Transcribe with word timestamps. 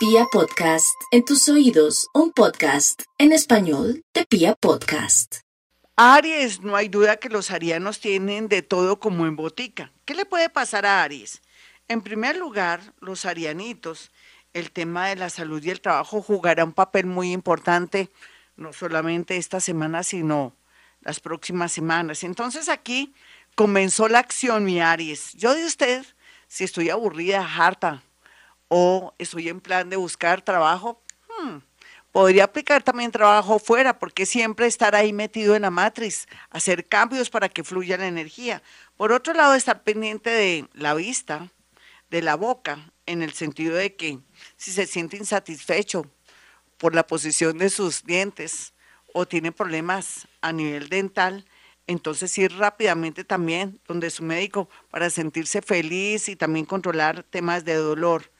Pia 0.00 0.24
Podcast, 0.32 0.98
en 1.10 1.26
tus 1.26 1.46
oídos, 1.50 2.08
un 2.14 2.32
podcast 2.32 3.02
en 3.18 3.32
español 3.32 4.02
de 4.14 4.24
Pia 4.24 4.54
Podcast. 4.54 5.40
Aries, 5.94 6.62
no 6.62 6.74
hay 6.74 6.88
duda 6.88 7.18
que 7.18 7.28
los 7.28 7.50
arianos 7.50 8.00
tienen 8.00 8.48
de 8.48 8.62
todo 8.62 8.98
como 8.98 9.26
en 9.26 9.36
botica. 9.36 9.92
¿Qué 10.06 10.14
le 10.14 10.24
puede 10.24 10.48
pasar 10.48 10.86
a 10.86 11.02
Aries? 11.02 11.42
En 11.86 12.00
primer 12.00 12.38
lugar, 12.38 12.94
los 13.00 13.26
arianitos, 13.26 14.10
el 14.54 14.72
tema 14.72 15.08
de 15.08 15.16
la 15.16 15.28
salud 15.28 15.62
y 15.62 15.68
el 15.68 15.82
trabajo 15.82 16.22
jugará 16.22 16.64
un 16.64 16.72
papel 16.72 17.04
muy 17.04 17.32
importante, 17.32 18.10
no 18.56 18.72
solamente 18.72 19.36
esta 19.36 19.60
semana, 19.60 20.02
sino 20.02 20.56
las 21.02 21.20
próximas 21.20 21.72
semanas. 21.72 22.24
Entonces 22.24 22.70
aquí 22.70 23.12
comenzó 23.54 24.08
la 24.08 24.20
acción, 24.20 24.64
mi 24.64 24.80
Aries. 24.80 25.34
Yo 25.34 25.54
de 25.54 25.66
usted, 25.66 26.06
si 26.48 26.64
estoy 26.64 26.88
aburrida, 26.88 27.46
harta, 27.46 28.02
o 28.70 29.14
estoy 29.18 29.48
en 29.48 29.60
plan 29.60 29.90
de 29.90 29.96
buscar 29.96 30.42
trabajo, 30.42 31.02
hmm, 31.28 31.56
podría 32.12 32.44
aplicar 32.44 32.84
también 32.84 33.10
trabajo 33.10 33.58
fuera, 33.58 33.98
porque 33.98 34.26
siempre 34.26 34.66
estar 34.66 34.94
ahí 34.94 35.12
metido 35.12 35.56
en 35.56 35.62
la 35.62 35.70
matriz, 35.70 36.28
hacer 36.50 36.86
cambios 36.86 37.30
para 37.30 37.48
que 37.48 37.64
fluya 37.64 37.98
la 37.98 38.06
energía. 38.06 38.62
Por 38.96 39.10
otro 39.10 39.34
lado, 39.34 39.54
estar 39.54 39.82
pendiente 39.82 40.30
de 40.30 40.68
la 40.72 40.94
vista, 40.94 41.50
de 42.10 42.22
la 42.22 42.36
boca, 42.36 42.92
en 43.06 43.22
el 43.22 43.32
sentido 43.32 43.74
de 43.74 43.96
que 43.96 44.20
si 44.56 44.70
se 44.70 44.86
siente 44.86 45.16
insatisfecho 45.16 46.06
por 46.78 46.94
la 46.94 47.08
posición 47.08 47.58
de 47.58 47.70
sus 47.70 48.04
dientes 48.04 48.72
o 49.12 49.26
tiene 49.26 49.50
problemas 49.50 50.28
a 50.42 50.52
nivel 50.52 50.88
dental, 50.88 51.44
entonces 51.88 52.38
ir 52.38 52.56
rápidamente 52.56 53.24
también 53.24 53.80
donde 53.88 54.10
su 54.10 54.22
médico 54.22 54.68
para 54.90 55.10
sentirse 55.10 55.60
feliz 55.60 56.28
y 56.28 56.36
también 56.36 56.66
controlar 56.66 57.24
temas 57.24 57.64
de 57.64 57.74
dolor. 57.74 58.30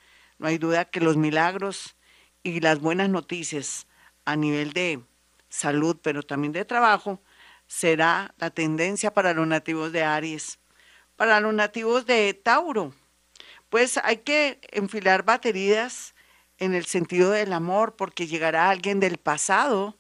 No 0.41 0.47
hay 0.47 0.57
duda 0.57 0.87
que 0.87 1.01
los 1.01 1.19
milagros 1.19 1.97
y 2.43 2.61
las 2.61 2.81
buenas 2.81 3.11
noticias 3.11 3.87
a 4.25 4.37
nivel 4.37 4.73
de 4.73 5.03
salud, 5.51 5.99
pero 6.03 6.23
también 6.23 6.55
de 6.55 6.65
trabajo, 6.65 7.21
será 7.67 8.35
la 8.39 8.49
tendencia 8.49 9.13
para 9.13 9.35
los 9.35 9.47
nativos 9.47 9.93
de 9.93 10.03
Aries. 10.03 10.59
Para 11.17 11.41
los 11.41 11.53
nativos 11.53 12.07
de 12.07 12.33
Tauro, 12.33 12.95
pues 13.69 13.99
hay 14.03 14.17
que 14.17 14.63
enfilar 14.73 15.25
baterías 15.25 16.15
en 16.57 16.75
el 16.75 16.87
sentido 16.87 17.33
del 17.33 17.53
amor, 17.53 17.97
porque 17.97 18.27
llegará 18.27 18.71
alguien 18.71 18.99
del 18.99 19.19
pasado, 19.19 19.95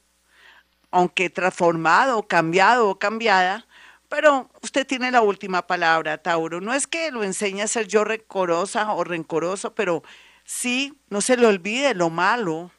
aunque 0.90 1.28
transformado, 1.28 2.26
cambiado 2.26 2.88
o 2.88 2.98
cambiada, 2.98 3.66
pero 4.08 4.50
usted 4.62 4.86
tiene 4.86 5.10
la 5.10 5.20
última 5.20 5.66
palabra, 5.66 6.16
Tauro. 6.16 6.62
No 6.62 6.72
es 6.72 6.86
que 6.86 7.10
lo 7.10 7.24
enseñe 7.24 7.60
a 7.60 7.68
ser 7.68 7.86
yo 7.88 8.04
rencorosa 8.04 8.90
o 8.94 9.04
rencoroso, 9.04 9.74
pero 9.74 10.02
sí, 10.50 10.98
no 11.10 11.20
se 11.20 11.36
le 11.36 11.46
olvide 11.46 11.94
lo 11.94 12.10
malo 12.10 12.72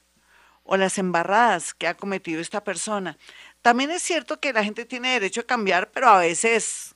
o 0.63 0.75
las 0.75 0.97
embarradas 0.97 1.73
que 1.73 1.87
ha 1.87 1.95
cometido 1.95 2.41
esta 2.41 2.65
persona. 2.65 3.17
También 3.61 3.91
es 3.91 4.01
cierto 4.01 4.41
que 4.41 4.51
la 4.51 4.63
gente 4.63 4.83
tiene 4.83 5.13
derecho 5.13 5.41
a 5.41 5.45
cambiar, 5.45 5.89
pero 5.91 6.09
a 6.09 6.19
veces 6.19 6.95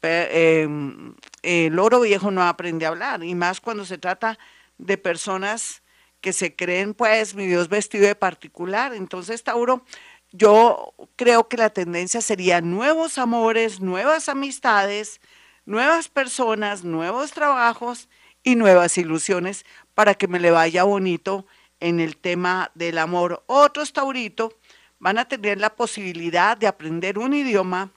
em, 0.00 1.14
el 1.42 1.78
oro 1.78 2.00
viejo 2.00 2.30
no 2.30 2.42
aprende 2.42 2.86
a 2.86 2.88
hablar, 2.88 3.22
y 3.22 3.34
más 3.34 3.60
cuando 3.60 3.84
se 3.84 3.98
trata 3.98 4.38
de 4.78 4.96
personas 4.96 5.82
que 6.22 6.32
se 6.32 6.56
creen, 6.56 6.94
pues, 6.94 7.34
mi 7.34 7.46
Dios 7.46 7.68
vestido 7.68 8.06
de 8.06 8.14
particular. 8.14 8.94
Entonces, 8.94 9.44
Tauro, 9.44 9.84
yo 10.32 10.94
creo 11.16 11.48
que 11.48 11.58
la 11.58 11.68
tendencia 11.68 12.22
sería 12.22 12.62
nuevos 12.62 13.18
amores, 13.18 13.80
nuevas 13.80 14.30
amistades, 14.30 15.20
nuevas 15.66 16.08
personas, 16.08 16.82
nuevos 16.82 17.32
trabajos 17.32 18.08
y 18.44 18.54
nuevas 18.54 18.96
ilusiones 18.98 19.64
para 19.94 20.14
que 20.14 20.28
me 20.28 20.38
le 20.38 20.52
vaya 20.52 20.84
bonito 20.84 21.46
en 21.80 21.98
el 21.98 22.16
tema 22.16 22.70
del 22.74 22.98
amor. 22.98 23.42
Otros 23.46 23.92
tauritos 23.92 24.54
van 25.00 25.18
a 25.18 25.26
tener 25.26 25.58
la 25.58 25.74
posibilidad 25.74 26.56
de 26.56 26.66
aprender 26.68 27.18
un 27.18 27.34
idioma 27.34 27.90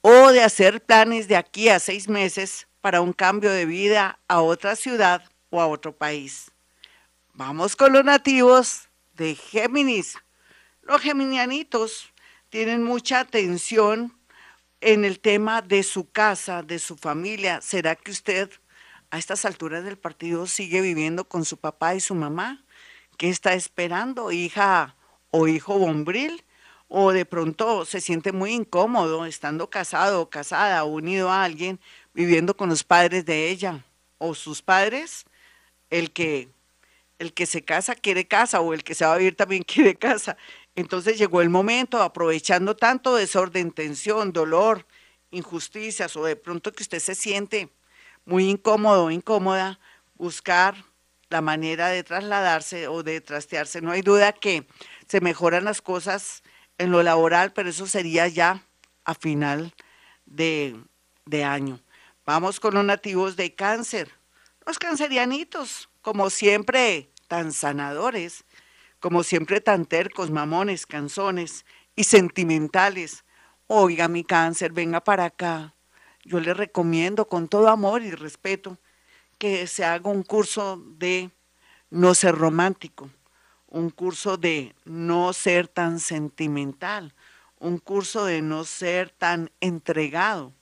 o 0.00 0.32
de 0.32 0.42
hacer 0.42 0.82
planes 0.84 1.28
de 1.28 1.36
aquí 1.36 1.68
a 1.68 1.78
seis 1.78 2.08
meses 2.08 2.66
para 2.80 3.00
un 3.00 3.12
cambio 3.12 3.50
de 3.50 3.66
vida 3.66 4.18
a 4.28 4.40
otra 4.40 4.74
ciudad 4.74 5.22
o 5.50 5.60
a 5.60 5.66
otro 5.66 5.96
país. 5.96 6.50
Vamos 7.34 7.76
con 7.76 7.92
los 7.92 8.04
nativos 8.04 8.88
de 9.14 9.34
Géminis. 9.34 10.16
Los 10.82 11.02
geminianitos 11.02 12.12
tienen 12.48 12.82
mucha 12.82 13.20
atención 13.20 14.16
en 14.80 15.04
el 15.04 15.18
tema 15.18 15.62
de 15.62 15.82
su 15.82 16.10
casa, 16.10 16.62
de 16.62 16.78
su 16.78 16.96
familia. 16.96 17.60
¿Será 17.60 17.96
que 17.96 18.12
usted 18.12 18.50
a 19.16 19.18
estas 19.18 19.46
alturas 19.46 19.82
del 19.82 19.96
partido 19.96 20.46
sigue 20.46 20.82
viviendo 20.82 21.26
con 21.26 21.46
su 21.46 21.56
papá 21.56 21.94
y 21.94 22.00
su 22.00 22.14
mamá? 22.14 22.62
¿Qué 23.16 23.30
está 23.30 23.54
esperando, 23.54 24.30
hija 24.30 24.94
o 25.30 25.48
hijo 25.48 25.78
bombril? 25.78 26.44
¿O 26.88 27.12
de 27.12 27.24
pronto 27.24 27.86
se 27.86 28.02
siente 28.02 28.32
muy 28.32 28.52
incómodo 28.52 29.24
estando 29.24 29.70
casado 29.70 30.20
o 30.20 30.30
casada 30.30 30.84
unido 30.84 31.30
a 31.30 31.44
alguien 31.44 31.80
viviendo 32.12 32.56
con 32.56 32.68
los 32.68 32.84
padres 32.84 33.24
de 33.24 33.48
ella 33.48 33.84
o 34.18 34.34
sus 34.34 34.60
padres? 34.60 35.24
El 35.88 36.12
que, 36.12 36.50
el 37.18 37.32
que 37.32 37.46
se 37.46 37.62
casa 37.62 37.94
quiere 37.94 38.28
casa 38.28 38.60
o 38.60 38.74
el 38.74 38.84
que 38.84 38.94
se 38.94 39.06
va 39.06 39.14
a 39.14 39.18
vivir 39.18 39.34
también 39.34 39.62
quiere 39.66 39.94
casa. 39.94 40.36
Entonces 40.74 41.16
llegó 41.16 41.40
el 41.40 41.48
momento, 41.48 42.02
aprovechando 42.02 42.76
tanto 42.76 43.16
desorden, 43.16 43.72
tensión, 43.72 44.34
dolor, 44.34 44.86
injusticias 45.30 46.14
o 46.16 46.24
de 46.24 46.36
pronto 46.36 46.70
que 46.70 46.82
usted 46.82 46.98
se 46.98 47.14
siente 47.14 47.70
muy 48.26 48.50
incómodo 48.50 49.10
incómoda, 49.10 49.78
buscar 50.16 50.84
la 51.30 51.40
manera 51.40 51.88
de 51.88 52.02
trasladarse 52.02 52.88
o 52.88 53.02
de 53.02 53.20
trastearse. 53.20 53.80
No 53.80 53.92
hay 53.92 54.02
duda 54.02 54.32
que 54.32 54.66
se 55.08 55.20
mejoran 55.20 55.64
las 55.64 55.80
cosas 55.80 56.42
en 56.78 56.90
lo 56.90 57.02
laboral, 57.02 57.52
pero 57.52 57.70
eso 57.70 57.86
sería 57.86 58.28
ya 58.28 58.62
a 59.04 59.14
final 59.14 59.74
de, 60.26 60.76
de 61.24 61.44
año. 61.44 61.80
Vamos 62.24 62.60
con 62.60 62.74
los 62.74 62.84
nativos 62.84 63.36
de 63.36 63.54
cáncer. 63.54 64.10
Los 64.66 64.78
cancerianitos, 64.78 65.88
como 66.02 66.28
siempre, 66.28 67.08
tan 67.28 67.52
sanadores, 67.52 68.44
como 68.98 69.22
siempre 69.22 69.60
tan 69.60 69.86
tercos, 69.86 70.30
mamones, 70.30 70.86
canzones 70.86 71.64
y 71.94 72.04
sentimentales. 72.04 73.24
Oiga, 73.68 74.08
mi 74.08 74.24
cáncer, 74.24 74.72
venga 74.72 75.02
para 75.02 75.26
acá 75.26 75.75
yo 76.26 76.40
le 76.40 76.54
recomiendo 76.54 77.28
con 77.28 77.46
todo 77.46 77.68
amor 77.68 78.02
y 78.02 78.10
respeto 78.10 78.78
que 79.38 79.66
se 79.68 79.84
haga 79.84 80.10
un 80.10 80.24
curso 80.24 80.82
de 80.98 81.30
no 81.88 82.14
ser 82.14 82.34
romántico, 82.34 83.08
un 83.68 83.90
curso 83.90 84.36
de 84.36 84.74
no 84.84 85.32
ser 85.32 85.68
tan 85.68 86.00
sentimental, 86.00 87.14
un 87.60 87.78
curso 87.78 88.24
de 88.24 88.42
no 88.42 88.64
ser 88.64 89.10
tan 89.10 89.50
entregado 89.60 90.52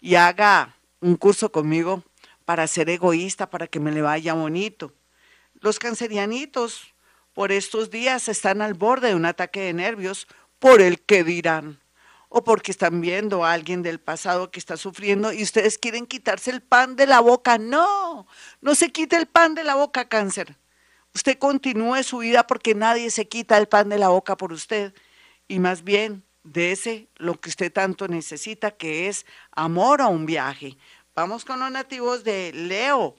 y 0.00 0.16
haga 0.16 0.76
un 1.00 1.16
curso 1.16 1.50
conmigo 1.50 2.04
para 2.44 2.66
ser 2.66 2.90
egoísta, 2.90 3.48
para 3.48 3.66
que 3.66 3.80
me 3.80 3.92
le 3.92 4.02
vaya 4.02 4.34
bonito. 4.34 4.92
Los 5.54 5.78
cancerianitos 5.78 6.94
por 7.32 7.52
estos 7.52 7.90
días 7.90 8.28
están 8.28 8.60
al 8.60 8.74
borde 8.74 9.08
de 9.08 9.14
un 9.14 9.24
ataque 9.24 9.60
de 9.60 9.72
nervios 9.72 10.26
por 10.58 10.82
el 10.82 11.00
que 11.00 11.24
dirán 11.24 11.80
o 12.32 12.44
porque 12.44 12.70
están 12.70 13.00
viendo 13.00 13.44
a 13.44 13.52
alguien 13.52 13.82
del 13.82 13.98
pasado 13.98 14.52
que 14.52 14.60
está 14.60 14.76
sufriendo 14.76 15.32
y 15.32 15.42
ustedes 15.42 15.78
quieren 15.78 16.06
quitarse 16.06 16.52
el 16.52 16.62
pan 16.62 16.94
de 16.94 17.06
la 17.06 17.18
boca. 17.18 17.58
No, 17.58 18.26
no 18.60 18.74
se 18.76 18.92
quite 18.92 19.16
el 19.16 19.26
pan 19.26 19.56
de 19.56 19.64
la 19.64 19.74
boca, 19.74 20.08
cáncer. 20.08 20.56
Usted 21.12 21.38
continúe 21.38 22.04
su 22.04 22.18
vida 22.18 22.46
porque 22.46 22.76
nadie 22.76 23.10
se 23.10 23.26
quita 23.26 23.58
el 23.58 23.66
pan 23.66 23.88
de 23.88 23.98
la 23.98 24.10
boca 24.10 24.36
por 24.36 24.52
usted. 24.52 24.94
Y 25.48 25.58
más 25.58 25.82
bien, 25.82 26.22
ese 26.54 27.08
lo 27.16 27.40
que 27.40 27.48
usted 27.48 27.72
tanto 27.72 28.06
necesita, 28.06 28.70
que 28.70 29.08
es 29.08 29.26
amor 29.50 30.00
a 30.00 30.06
un 30.06 30.24
viaje. 30.24 30.76
Vamos 31.16 31.44
con 31.44 31.58
los 31.58 31.72
nativos 31.72 32.22
de 32.22 32.52
Leo. 32.52 33.16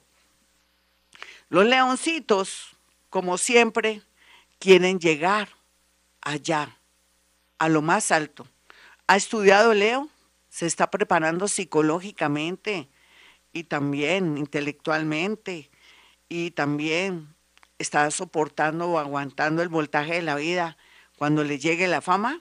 Los 1.50 1.66
leoncitos, 1.66 2.74
como 3.10 3.36
siempre, 3.36 4.00
quieren 4.58 4.98
llegar 4.98 5.50
allá, 6.22 6.78
a 7.58 7.68
lo 7.68 7.82
más 7.82 8.10
alto 8.10 8.48
¿Ha 9.12 9.16
estudiado 9.16 9.74
Leo? 9.74 10.08
¿Se 10.48 10.64
está 10.64 10.90
preparando 10.90 11.46
psicológicamente 11.46 12.88
y 13.52 13.64
también 13.64 14.38
intelectualmente? 14.38 15.70
Y 16.30 16.52
también 16.52 17.28
está 17.78 18.10
soportando 18.10 18.88
o 18.88 18.98
aguantando 18.98 19.60
el 19.60 19.68
voltaje 19.68 20.14
de 20.14 20.22
la 20.22 20.36
vida 20.36 20.78
cuando 21.18 21.44
le 21.44 21.58
llegue 21.58 21.88
la 21.88 22.00
fama? 22.00 22.40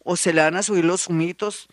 ¿O 0.00 0.16
se 0.16 0.34
le 0.34 0.42
van 0.42 0.56
a 0.56 0.62
subir 0.62 0.84
los 0.84 1.08
humitos 1.08 1.66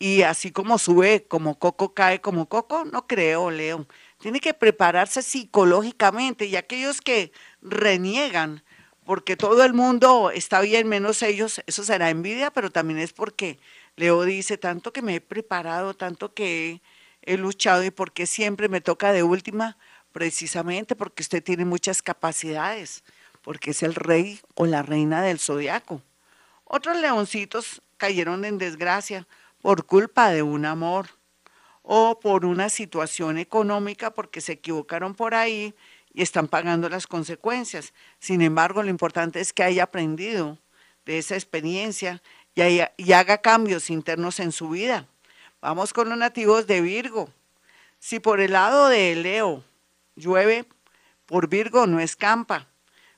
y 0.00 0.22
así 0.22 0.50
como 0.50 0.78
sube 0.78 1.28
como 1.28 1.60
coco, 1.60 1.94
cae 1.94 2.20
como 2.20 2.48
coco? 2.48 2.84
No 2.84 3.06
creo, 3.06 3.52
Leo. 3.52 3.86
Tiene 4.18 4.40
que 4.40 4.54
prepararse 4.54 5.22
psicológicamente 5.22 6.46
y 6.46 6.56
aquellos 6.56 7.00
que 7.00 7.30
reniegan 7.62 8.64
porque 9.04 9.36
todo 9.36 9.64
el 9.64 9.74
mundo 9.74 10.30
está 10.30 10.60
bien 10.60 10.88
menos 10.88 11.22
ellos, 11.22 11.62
eso 11.66 11.84
será 11.84 12.10
envidia, 12.10 12.50
pero 12.50 12.70
también 12.70 12.98
es 12.98 13.12
porque 13.12 13.58
Leo 13.96 14.24
dice, 14.24 14.58
tanto 14.58 14.92
que 14.92 15.02
me 15.02 15.16
he 15.16 15.20
preparado, 15.20 15.94
tanto 15.94 16.34
que 16.34 16.80
he, 17.22 17.36
luchado 17.36 17.84
y 17.84 17.90
porque 17.90 18.26
siempre 18.26 18.68
me 18.68 18.80
toca 18.80 19.12
de 19.12 19.22
última 19.22 19.76
precisamente 20.12 20.94
porque 20.96 21.22
usted 21.22 21.42
tiene 21.42 21.64
muchas 21.64 22.02
capacidades, 22.02 23.02
porque 23.42 23.70
es 23.70 23.82
el 23.82 23.94
rey 23.94 24.40
o 24.54 24.66
la 24.66 24.82
reina 24.82 25.22
del 25.22 25.38
zodiaco. 25.38 26.02
Otros 26.64 26.96
leoncitos 26.96 27.82
cayeron 27.96 28.44
en 28.44 28.58
desgracia 28.58 29.26
por 29.60 29.86
culpa 29.86 30.30
de 30.30 30.42
un 30.42 30.66
amor 30.66 31.08
o 31.82 32.18
por 32.18 32.44
una 32.44 32.68
situación 32.68 33.38
económica 33.38 34.10
porque 34.12 34.40
se 34.40 34.52
equivocaron 34.52 35.14
por 35.14 35.34
ahí 35.34 35.74
y 36.12 36.22
están 36.22 36.48
pagando 36.48 36.88
las 36.88 37.06
consecuencias. 37.06 37.92
Sin 38.18 38.40
embargo, 38.40 38.82
lo 38.82 38.90
importante 38.90 39.40
es 39.40 39.52
que 39.52 39.62
haya 39.62 39.84
aprendido 39.84 40.58
de 41.04 41.18
esa 41.18 41.34
experiencia 41.34 42.22
y, 42.54 43.12
haga 43.12 43.38
cambios 43.38 43.90
internos 43.90 44.40
en 44.40 44.52
su 44.52 44.70
vida. 44.70 45.08
Vamos 45.60 45.92
con 45.92 46.08
los 46.08 46.18
nativos 46.18 46.66
de 46.66 46.80
Virgo. 46.80 47.28
Si 47.98 48.20
por 48.20 48.40
el 48.40 48.52
lado 48.52 48.88
de 48.88 49.16
Leo 49.16 49.64
llueve, 50.14 50.66
por 51.26 51.48
Virgo 51.48 51.86
no 51.86 52.00
escampa. 52.00 52.68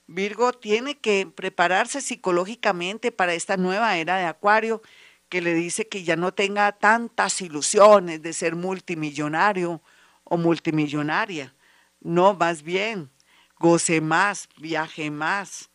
Virgo 0.07 0.53
tiene 0.53 0.97
que 0.99 1.27
prepararse 1.27 2.01
psicológicamente 2.01 3.11
para 3.11 3.35
esta 3.35 3.57
nueva 3.57 3.97
era 3.97 4.17
de 4.17 4.25
Acuario 4.25 4.81
que 5.29 5.41
le 5.41 5.55
dice 5.55 5.89
que 5.89 6.05
ya 6.05 6.15
no 6.15 6.33
tenga 6.33 6.71
tantas 6.73 7.41
ilusiones 7.41 8.23
de 8.23 8.33
ser 8.33 8.55
multimillonario 8.55 9.83
o 10.23 10.37
multimillonaria. 10.37 11.53
No, 12.01 12.35
más 12.35 12.63
bien, 12.63 13.11
goce 13.59 14.01
más, 14.01 14.49
viaje 14.57 15.11
más, 15.11 15.71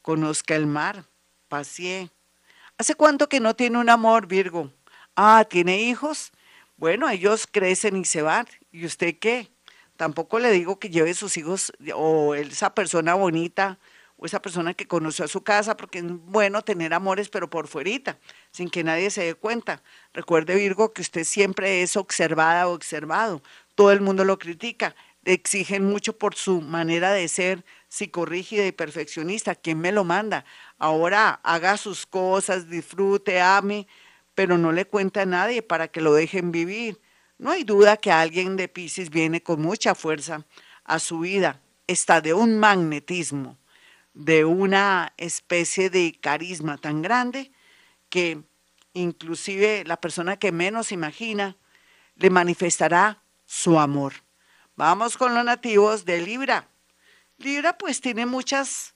conozca 0.00 0.56
el 0.56 0.66
mar, 0.66 1.04
pasee. 1.48 2.10
¿Hace 2.76 2.96
cuánto 2.96 3.28
que 3.28 3.38
no 3.38 3.54
tiene 3.54 3.78
un 3.78 3.88
amor, 3.88 4.26
Virgo? 4.26 4.72
Ah, 5.14 5.46
¿tiene 5.48 5.80
hijos? 5.82 6.32
Bueno, 6.76 7.08
ellos 7.08 7.46
crecen 7.48 7.96
y 7.96 8.04
se 8.04 8.20
van. 8.20 8.46
¿Y 8.72 8.84
usted 8.84 9.16
qué? 9.20 9.48
Tampoco 9.96 10.40
le 10.40 10.50
digo 10.50 10.80
que 10.80 10.90
lleve 10.90 11.14
sus 11.14 11.36
hijos 11.36 11.72
o 11.94 12.34
esa 12.34 12.74
persona 12.74 13.14
bonita 13.14 13.78
o 14.16 14.26
esa 14.26 14.42
persona 14.42 14.74
que 14.74 14.88
conoció 14.88 15.24
a 15.24 15.28
su 15.28 15.44
casa, 15.44 15.76
porque 15.76 15.98
es 15.98 16.04
bueno 16.08 16.62
tener 16.62 16.94
amores, 16.94 17.28
pero 17.28 17.48
por 17.48 17.68
fuerita, 17.68 18.18
sin 18.50 18.68
que 18.68 18.82
nadie 18.82 19.08
se 19.10 19.22
dé 19.22 19.34
cuenta. 19.36 19.80
Recuerde, 20.12 20.56
Virgo, 20.56 20.92
que 20.92 21.02
usted 21.02 21.22
siempre 21.22 21.82
es 21.82 21.96
observada 21.96 22.66
o 22.66 22.74
observado. 22.74 23.40
Todo 23.76 23.92
el 23.92 24.00
mundo 24.00 24.24
lo 24.24 24.36
critica 24.40 24.96
exigen 25.24 25.84
mucho 25.84 26.18
por 26.18 26.34
su 26.34 26.60
manera 26.60 27.12
de 27.12 27.28
ser 27.28 27.64
psicorrígida 27.94 28.66
y 28.66 28.72
perfeccionista. 28.72 29.54
¿Quién 29.54 29.78
me 29.78 29.92
lo 29.92 30.02
manda? 30.02 30.44
Ahora 30.78 31.40
haga 31.44 31.76
sus 31.76 32.06
cosas, 32.06 32.68
disfrute, 32.68 33.40
ame, 33.40 33.86
pero 34.34 34.58
no 34.58 34.72
le 34.72 34.84
cuenta 34.84 35.22
a 35.22 35.26
nadie 35.26 35.62
para 35.62 35.86
que 35.86 36.00
lo 36.00 36.12
dejen 36.12 36.50
vivir. 36.50 37.00
No 37.38 37.52
hay 37.52 37.62
duda 37.62 37.96
que 37.96 38.10
alguien 38.10 38.56
de 38.56 38.66
Pisces 38.66 39.10
viene 39.10 39.44
con 39.44 39.62
mucha 39.62 39.94
fuerza 39.94 40.44
a 40.82 40.98
su 40.98 41.20
vida. 41.20 41.60
Está 41.86 42.20
de 42.20 42.34
un 42.34 42.58
magnetismo, 42.58 43.58
de 44.12 44.44
una 44.44 45.12
especie 45.16 45.88
de 45.88 46.18
carisma 46.20 46.78
tan 46.78 47.00
grande 47.00 47.52
que 48.08 48.42
inclusive 48.92 49.84
la 49.86 50.00
persona 50.00 50.36
que 50.36 50.50
menos 50.50 50.90
imagina 50.90 51.56
le 52.16 52.30
manifestará 52.30 53.22
su 53.46 53.78
amor. 53.78 54.14
Vamos 54.74 55.16
con 55.16 55.32
los 55.32 55.44
nativos 55.44 56.04
de 56.04 56.20
Libra. 56.22 56.68
Libra 57.38 57.76
pues 57.76 58.00
tiene 58.00 58.26
muchas, 58.26 58.94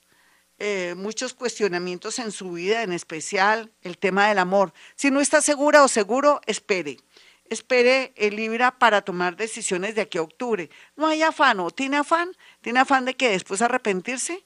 eh, 0.57 0.93
muchos 0.95 1.33
cuestionamientos 1.33 2.19
en 2.19 2.31
su 2.31 2.53
vida, 2.53 2.83
en 2.83 2.93
especial 2.93 3.71
el 3.81 3.97
tema 3.97 4.27
del 4.27 4.39
amor. 4.39 4.73
Si 4.95 5.11
no 5.11 5.21
está 5.21 5.41
segura 5.41 5.83
o 5.83 5.87
seguro, 5.87 6.41
espere. 6.45 6.97
Espere 7.45 8.13
el 8.15 8.35
Libra 8.35 8.77
para 8.77 9.01
tomar 9.01 9.35
decisiones 9.35 9.95
de 9.95 10.01
aquí 10.01 10.17
a 10.17 10.21
octubre. 10.21 10.69
No 10.95 11.07
hay 11.07 11.23
afán, 11.23 11.59
¿o 11.59 11.71
tiene 11.71 11.97
afán? 11.97 12.31
¿Tiene 12.61 12.79
afán 12.79 13.05
de 13.05 13.15
que 13.15 13.29
después 13.29 13.61
arrepentirse? 13.61 14.45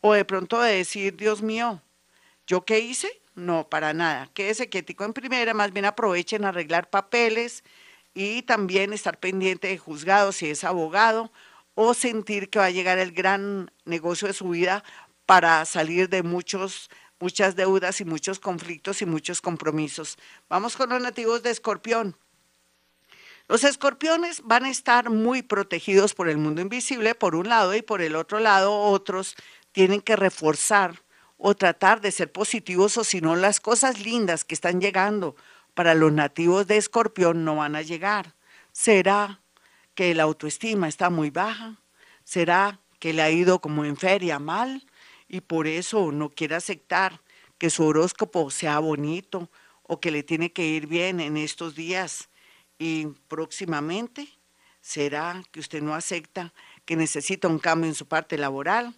¿O 0.00 0.12
de 0.12 0.24
pronto 0.24 0.60
de 0.60 0.76
decir, 0.76 1.16
Dios 1.16 1.40
mío, 1.40 1.82
¿yo 2.46 2.64
qué 2.64 2.80
hice? 2.80 3.22
No, 3.34 3.68
para 3.68 3.94
nada. 3.94 4.28
Quédese 4.34 4.68
quietico 4.68 5.04
en 5.04 5.14
primera, 5.14 5.54
más 5.54 5.72
bien 5.72 5.86
aprovechen 5.86 6.44
arreglar 6.44 6.90
papeles, 6.90 7.64
y 8.14 8.42
también 8.42 8.92
estar 8.92 9.18
pendiente 9.18 9.68
de 9.68 9.78
juzgado 9.78 10.32
si 10.32 10.48
es 10.48 10.62
abogado 10.64 11.32
o 11.74 11.94
sentir 11.94 12.50
que 12.50 12.58
va 12.58 12.66
a 12.66 12.70
llegar 12.70 12.98
el 12.98 13.12
gran 13.12 13.70
negocio 13.84 14.28
de 14.28 14.34
su 14.34 14.48
vida 14.48 14.84
para 15.26 15.64
salir 15.64 16.08
de 16.08 16.22
muchos 16.22 16.90
muchas 17.20 17.56
deudas 17.56 18.00
y 18.00 18.04
muchos 18.04 18.38
conflictos 18.38 19.00
y 19.00 19.06
muchos 19.06 19.40
compromisos. 19.40 20.18
Vamos 20.48 20.76
con 20.76 20.90
los 20.90 21.00
nativos 21.00 21.42
de 21.42 21.50
Escorpión. 21.50 22.16
Los 23.46 23.62
escorpiones 23.62 24.42
van 24.42 24.64
a 24.64 24.70
estar 24.70 25.10
muy 25.10 25.42
protegidos 25.42 26.14
por 26.14 26.28
el 26.28 26.38
mundo 26.38 26.62
invisible, 26.62 27.14
por 27.14 27.34
un 27.34 27.48
lado, 27.48 27.74
y 27.74 27.82
por 27.82 28.00
el 28.00 28.16
otro 28.16 28.40
lado, 28.40 28.74
otros 28.74 29.36
tienen 29.72 30.00
que 30.00 30.16
reforzar 30.16 31.02
o 31.36 31.54
tratar 31.54 32.00
de 32.00 32.10
ser 32.10 32.32
positivos, 32.32 32.96
o 32.96 33.04
si 33.04 33.20
no, 33.20 33.36
las 33.36 33.60
cosas 33.60 34.00
lindas 34.00 34.44
que 34.44 34.54
están 34.54 34.80
llegando 34.80 35.36
para 35.74 35.94
los 35.94 36.12
nativos 36.12 36.66
de 36.66 36.78
Escorpión 36.78 37.44
no 37.44 37.56
van 37.56 37.76
a 37.76 37.82
llegar. 37.82 38.34
¿Será 38.72 39.40
que 39.94 40.14
la 40.14 40.24
autoestima 40.24 40.88
está 40.88 41.10
muy 41.10 41.30
baja? 41.30 41.76
¿Será 42.24 42.80
que 42.98 43.12
le 43.12 43.22
ha 43.22 43.30
ido 43.30 43.60
como 43.60 43.84
en 43.84 43.96
feria 43.96 44.38
mal 44.38 44.86
y 45.28 45.40
por 45.40 45.66
eso 45.66 46.12
no 46.12 46.30
quiere 46.30 46.54
aceptar 46.54 47.20
que 47.58 47.70
su 47.70 47.84
horóscopo 47.84 48.50
sea 48.50 48.78
bonito 48.78 49.50
o 49.82 50.00
que 50.00 50.10
le 50.10 50.22
tiene 50.22 50.52
que 50.52 50.66
ir 50.66 50.86
bien 50.86 51.20
en 51.20 51.36
estos 51.36 51.74
días 51.74 52.28
y 52.78 53.06
próximamente? 53.28 54.28
¿Será 54.80 55.42
que 55.50 55.60
usted 55.60 55.82
no 55.82 55.94
acepta 55.94 56.52
que 56.84 56.96
necesita 56.96 57.48
un 57.48 57.58
cambio 57.58 57.88
en 57.88 57.94
su 57.94 58.06
parte 58.06 58.36
laboral? 58.36 58.94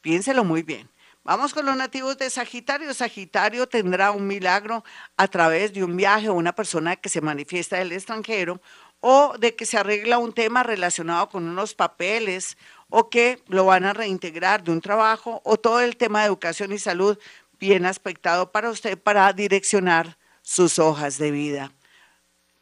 Piénselo 0.00 0.44
muy 0.44 0.62
bien. 0.62 0.88
Vamos 1.22 1.52
con 1.52 1.66
los 1.66 1.76
nativos 1.76 2.16
de 2.16 2.30
Sagitario. 2.30 2.92
Sagitario 2.94 3.68
tendrá 3.68 4.10
un 4.10 4.26
milagro 4.26 4.82
a 5.16 5.28
través 5.28 5.72
de 5.72 5.84
un 5.84 5.96
viaje 5.96 6.30
o 6.30 6.34
una 6.34 6.54
persona 6.54 6.96
que 6.96 7.10
se 7.10 7.20
manifiesta 7.20 7.76
del 7.76 7.92
extranjero 7.92 8.60
o 9.00 9.34
de 9.38 9.56
que 9.56 9.66
se 9.66 9.78
arregla 9.78 10.18
un 10.18 10.32
tema 10.32 10.62
relacionado 10.62 11.28
con 11.28 11.48
unos 11.48 11.74
papeles 11.74 12.56
o 12.88 13.08
que 13.08 13.42
lo 13.48 13.64
van 13.66 13.84
a 13.84 13.92
reintegrar 13.92 14.62
de 14.62 14.72
un 14.72 14.80
trabajo 14.80 15.40
o 15.44 15.56
todo 15.56 15.80
el 15.80 15.96
tema 15.96 16.20
de 16.20 16.26
educación 16.26 16.72
y 16.72 16.78
salud 16.78 17.18
bien 17.58 17.86
aspectado 17.86 18.52
para 18.52 18.70
usted 18.70 18.98
para 18.98 19.32
direccionar 19.32 20.18
sus 20.42 20.78
hojas 20.78 21.18
de 21.18 21.30
vida. 21.30 21.72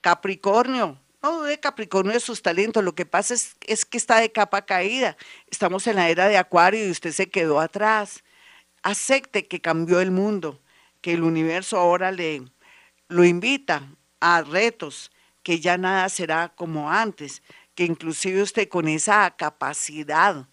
Capricornio, 0.01 0.99
no 1.23 1.39
dude 1.39 1.59
Capricornio 1.59 2.13
de 2.13 2.21
sus 2.21 2.43
talentos, 2.43 2.85
lo 2.85 2.95
que 2.95 3.07
pasa 3.07 3.35
es, 3.35 3.57
es 3.67 3.85
que 3.85 3.99
está 3.99 4.21
de 4.21 4.31
capa 4.31 4.63
caída. 4.63 5.17
Estamos 5.51 5.87
en 5.87 5.97
la 5.97 6.09
era 6.09 6.29
de 6.29 6.37
Acuario 6.37 6.87
y 6.87 6.91
usted 6.91 7.13
se 7.13 7.31
quedó 7.31 7.61
atrás 7.61 8.23
acepte 8.83 9.47
que 9.47 9.61
cambió 9.61 10.01
el 10.01 10.11
mundo, 10.11 10.61
que 11.01 11.13
el 11.13 11.23
universo 11.23 11.79
ahora 11.79 12.13
le 12.13 12.43
lo 13.09 13.25
invita 13.25 13.89
a 14.21 14.43
retos, 14.43 15.11
que 15.49 15.61
ya 15.61 15.79
nada 15.79 16.11
será 16.11 16.51
como 16.55 16.91
antes, 16.91 17.43
que 17.75 17.85
inclusive 17.87 18.43
usted 18.43 18.69
con 18.69 18.87
esa 18.87 19.35
capacidad 19.35 20.47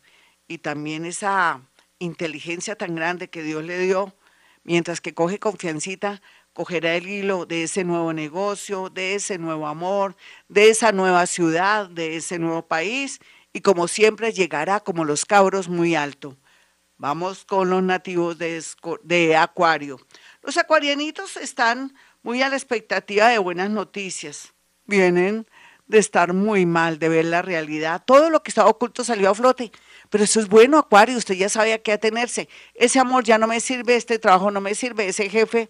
y 0.47 0.59
también 0.59 1.03
esa 1.03 1.59
inteligencia 1.99 2.77
tan 2.77 2.95
grande 2.95 3.29
que 3.29 3.43
Dios 3.43 3.65
le 3.65 3.77
dio, 3.77 4.15
mientras 4.63 5.01
que 5.01 5.13
coge 5.13 5.37
confiancita, 5.37 6.21
cogerá 6.53 6.95
el 6.95 7.09
hilo 7.09 7.45
de 7.45 7.63
ese 7.63 7.83
nuevo 7.83 8.13
negocio, 8.13 8.89
de 8.89 9.15
ese 9.15 9.37
nuevo 9.37 9.67
amor, 9.67 10.15
de 10.47 10.69
esa 10.69 10.93
nueva 10.93 11.25
ciudad, 11.25 11.89
de 11.89 12.15
ese 12.15 12.39
nuevo 12.39 12.65
país, 12.65 13.19
y 13.51 13.59
como 13.59 13.89
siempre 13.89 14.31
llegará 14.31 14.79
como 14.79 15.03
los 15.03 15.25
cabros 15.25 15.67
muy 15.67 15.95
alto. 15.95 16.37
Vamos 16.95 17.43
con 17.43 17.69
los 17.69 17.83
nativos 17.83 18.37
de, 18.37 19.35
Acuario. 19.35 19.99
Los 20.41 20.55
acuarianitos 20.55 21.35
están 21.35 21.93
muy 22.23 22.41
a 22.41 22.47
la 22.47 22.55
expectativa 22.55 23.27
de 23.27 23.39
buenas 23.39 23.69
noticias. 23.69 24.54
Vienen 24.85 25.47
de 25.87 25.99
estar 25.99 26.33
muy 26.33 26.65
mal, 26.65 26.97
de 26.99 27.09
ver 27.09 27.25
la 27.25 27.41
realidad. 27.41 28.03
Todo 28.05 28.29
lo 28.29 28.41
que 28.41 28.49
estaba 28.49 28.69
oculto 28.69 29.03
salió 29.03 29.29
a 29.29 29.35
flote. 29.35 29.71
Pero 30.09 30.23
eso 30.23 30.39
es 30.39 30.47
bueno, 30.47 30.77
Acuario, 30.77 31.17
usted 31.17 31.35
ya 31.35 31.49
sabe 31.49 31.73
a 31.73 31.79
qué 31.79 31.93
atenerse. 31.93 32.49
Ese 32.73 32.99
amor 32.99 33.23
ya 33.23 33.37
no 33.37 33.47
me 33.47 33.59
sirve, 33.59 33.95
este 33.95 34.19
trabajo 34.19 34.51
no 34.51 34.61
me 34.61 34.75
sirve, 34.75 35.07
ese 35.07 35.29
jefe 35.29 35.69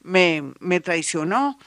me, 0.00 0.52
me 0.60 0.80
traicionó. 0.80 1.58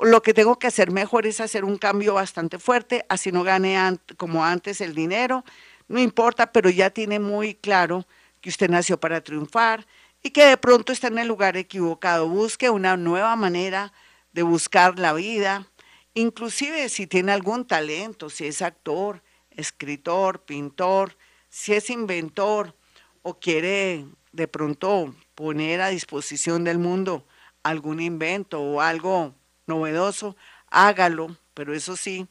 Lo 0.00 0.22
que 0.22 0.34
tengo 0.34 0.58
que 0.58 0.68
hacer 0.68 0.90
mejor 0.90 1.26
es 1.26 1.40
hacer 1.40 1.64
un 1.64 1.76
cambio 1.76 2.14
bastante 2.14 2.58
fuerte, 2.58 3.04
así 3.08 3.32
no 3.32 3.42
gane 3.42 3.76
como 4.16 4.44
antes 4.44 4.80
el 4.80 4.94
dinero. 4.94 5.44
No 5.88 6.00
importa, 6.00 6.52
pero 6.52 6.70
ya 6.70 6.90
tiene 6.90 7.18
muy 7.18 7.54
claro 7.54 8.06
que 8.40 8.48
usted 8.48 8.70
nació 8.70 8.98
para 8.98 9.22
triunfar 9.22 9.86
y 10.22 10.30
que 10.30 10.46
de 10.46 10.56
pronto 10.56 10.92
está 10.92 11.08
en 11.08 11.18
el 11.18 11.28
lugar 11.28 11.56
equivocado. 11.56 12.28
Busque 12.28 12.70
una 12.70 12.96
nueva 12.96 13.36
manera 13.36 13.92
de 14.32 14.42
buscar 14.42 14.98
la 14.98 15.12
vida, 15.12 15.66
inclusive 16.14 16.88
si 16.88 17.06
tiene 17.06 17.32
algún 17.32 17.66
talento, 17.66 18.30
si 18.30 18.46
es 18.46 18.62
actor, 18.62 19.22
escritor, 19.50 20.42
pintor, 20.44 21.16
si 21.48 21.74
es 21.74 21.90
inventor 21.90 22.74
o 23.22 23.38
quiere 23.38 24.06
de 24.32 24.48
pronto 24.48 25.14
poner 25.34 25.80
a 25.80 25.88
disposición 25.88 26.64
del 26.64 26.78
mundo 26.78 27.26
algún 27.62 28.00
invento 28.00 28.60
o 28.60 28.80
algo 28.80 29.34
novedoso, 29.66 30.36
hágalo, 30.70 31.36
pero 31.54 31.74
eso 31.74 31.96
sí, 31.96 32.26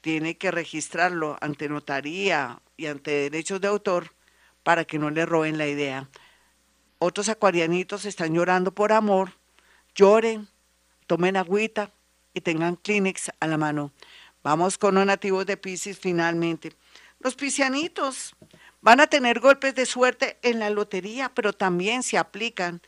tiene 0.00 0.36
que 0.36 0.50
registrarlo 0.50 1.36
ante 1.40 1.68
notaría 1.68 2.60
y 2.76 2.86
ante 2.86 3.10
derechos 3.10 3.60
de 3.60 3.68
autor 3.68 4.12
para 4.62 4.84
que 4.84 4.98
no 4.98 5.10
le 5.10 5.26
roben 5.26 5.58
la 5.58 5.66
idea. 5.66 6.08
Otros 6.98 7.28
acuarianitos 7.28 8.04
están 8.04 8.34
llorando 8.34 8.74
por 8.74 8.92
amor, 8.92 9.32
lloren, 9.94 10.48
tomen 11.06 11.36
agüita 11.36 11.92
y 12.34 12.40
tengan 12.40 12.76
Kleenex 12.76 13.30
a 13.40 13.46
la 13.46 13.58
mano. 13.58 13.92
Vamos 14.42 14.78
con 14.78 14.94
los 14.94 15.06
nativos 15.06 15.46
de 15.46 15.56
Pisces 15.56 15.98
finalmente. 15.98 16.72
Los 17.18 17.34
piscianitos 17.34 18.34
van 18.80 19.00
a 19.00 19.06
tener 19.06 19.40
golpes 19.40 19.74
de 19.74 19.86
suerte 19.86 20.38
en 20.42 20.58
la 20.58 20.70
lotería, 20.70 21.30
pero 21.34 21.52
también 21.52 22.02
se 22.02 22.16
aplican 22.16 22.80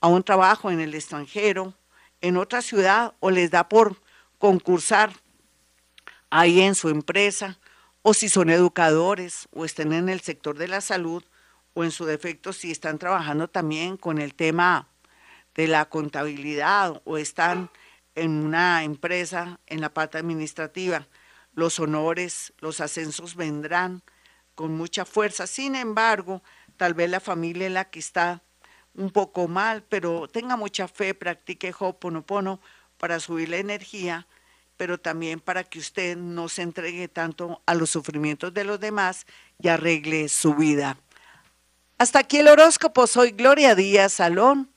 a 0.00 0.06
un 0.06 0.22
trabajo 0.22 0.70
en 0.70 0.80
el 0.80 0.94
extranjero, 0.94 1.74
en 2.20 2.36
otra 2.36 2.62
ciudad, 2.62 3.14
o 3.20 3.30
les 3.30 3.50
da 3.50 3.68
por 3.68 4.00
concursar 4.38 5.12
ahí 6.30 6.60
en 6.60 6.74
su 6.74 6.88
empresa, 6.88 7.58
o 8.02 8.14
si 8.14 8.28
son 8.28 8.50
educadores, 8.50 9.48
o 9.52 9.64
estén 9.64 9.92
en 9.92 10.08
el 10.08 10.20
sector 10.20 10.56
de 10.56 10.68
la 10.68 10.80
salud, 10.80 11.24
o 11.74 11.84
en 11.84 11.90
su 11.90 12.04
defecto 12.04 12.52
si 12.52 12.70
están 12.70 12.98
trabajando 12.98 13.48
también 13.48 13.96
con 13.96 14.18
el 14.18 14.34
tema 14.34 14.88
de 15.54 15.66
la 15.68 15.88
contabilidad 15.88 17.02
o 17.04 17.18
están 17.18 17.70
en 18.14 18.44
una 18.44 18.84
empresa 18.84 19.60
en 19.66 19.80
la 19.80 19.92
parte 19.92 20.18
administrativa. 20.18 21.06
Los 21.54 21.80
honores, 21.80 22.52
los 22.58 22.80
ascensos 22.80 23.34
vendrán 23.34 24.02
con 24.54 24.76
mucha 24.76 25.04
fuerza. 25.04 25.46
Sin 25.46 25.74
embargo, 25.74 26.42
tal 26.76 26.94
vez 26.94 27.10
la 27.10 27.20
familia 27.20 27.66
es 27.66 27.72
la 27.72 27.90
que 27.90 27.98
está 27.98 28.42
un 28.94 29.10
poco 29.10 29.48
mal, 29.48 29.82
pero 29.88 30.28
tenga 30.28 30.56
mucha 30.56 30.88
fe, 30.88 31.14
practique 31.14 31.74
Ho'oponopono 31.78 32.60
para 32.98 33.20
subir 33.20 33.48
la 33.48 33.56
energía, 33.56 34.26
pero 34.76 34.98
también 34.98 35.40
para 35.40 35.64
que 35.64 35.78
usted 35.78 36.16
no 36.16 36.48
se 36.48 36.62
entregue 36.62 37.08
tanto 37.08 37.62
a 37.66 37.74
los 37.74 37.90
sufrimientos 37.90 38.52
de 38.52 38.64
los 38.64 38.80
demás 38.80 39.26
y 39.58 39.68
arregle 39.68 40.28
su 40.28 40.54
vida. 40.54 40.98
Hasta 41.98 42.20
aquí 42.20 42.38
el 42.38 42.48
horóscopo. 42.48 43.06
Soy 43.06 43.32
Gloria 43.32 43.74
Díaz 43.74 44.14
Salón. 44.14 44.69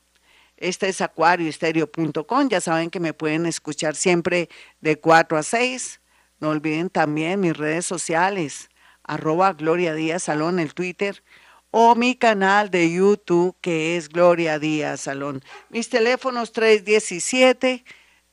Este 0.64 0.88
es 0.88 1.02
acuarioestereo.com. 1.02 2.48
Ya 2.48 2.58
saben 2.58 2.88
que 2.88 2.98
me 2.98 3.12
pueden 3.12 3.44
escuchar 3.44 3.94
siempre 3.94 4.48
de 4.80 4.98
4 4.98 5.36
a 5.36 5.42
6. 5.42 6.00
No 6.40 6.48
olviden 6.48 6.88
también 6.88 7.40
mis 7.40 7.54
redes 7.54 7.84
sociales, 7.84 8.70
arroba 9.02 9.52
Gloria 9.52 9.92
Díaz 9.92 10.22
Salón, 10.22 10.58
el 10.58 10.72
Twitter, 10.72 11.22
o 11.70 11.94
mi 11.94 12.14
canal 12.14 12.70
de 12.70 12.90
YouTube 12.90 13.54
que 13.60 13.98
es 13.98 14.08
Gloria 14.08 14.58
Díaz 14.58 15.02
Salón. 15.02 15.42
Mis 15.68 15.90
teléfonos 15.90 16.52
317 16.52 17.84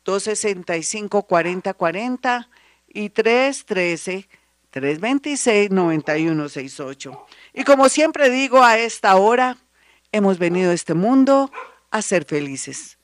265 0.05 1.23
4040 1.23 2.49
y 2.87 3.09
313 3.09 4.29
326 4.69 5.69
9168. 5.69 7.25
Y 7.53 7.65
como 7.65 7.89
siempre 7.89 8.29
digo 8.29 8.63
a 8.63 8.77
esta 8.77 9.17
hora, 9.17 9.57
hemos 10.13 10.39
venido 10.39 10.71
a 10.71 10.73
este 10.73 10.93
mundo 10.93 11.51
a 11.91 12.01
ser 12.01 12.25
felices. 12.25 12.97